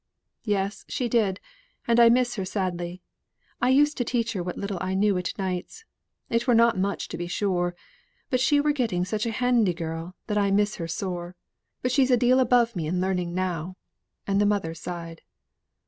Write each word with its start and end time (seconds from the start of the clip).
"Yes, 0.45 0.83
she 0.87 1.07
did; 1.07 1.39
and 1.87 1.99
I 1.99 2.09
miss 2.09 2.35
her 2.35 2.43
sadly. 2.43 3.03
I 3.61 3.69
used 3.69 3.97
to 3.97 4.03
teach 4.03 4.33
her 4.33 4.41
what 4.41 4.57
little 4.57 4.79
I 4.81 4.95
knew 4.95 5.15
at 5.19 5.37
nights. 5.37 5.85
It 6.27 6.47
were 6.47 6.55
not 6.55 6.75
much 6.75 7.07
to 7.09 7.19
be 7.19 7.27
sure. 7.27 7.75
But 8.31 8.39
she 8.39 8.59
were 8.59 8.71
getting 8.71 9.05
such 9.05 9.27
a 9.27 9.31
handy 9.31 9.75
girl, 9.75 10.15
that 10.25 10.39
I 10.39 10.49
miss 10.49 10.77
her 10.77 10.87
sore. 10.87 11.35
But 11.83 11.91
she's 11.91 12.09
a 12.09 12.17
deal 12.17 12.39
above 12.39 12.75
me 12.75 12.87
in 12.87 12.99
learning 12.99 13.35
now." 13.35 13.77
And 14.25 14.41
the 14.41 14.47
mother 14.47 14.73
sighed. 14.73 15.21